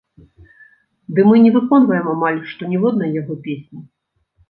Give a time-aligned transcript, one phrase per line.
[1.19, 3.79] Ды мы не выконваем амаль што ніводнай яго песні.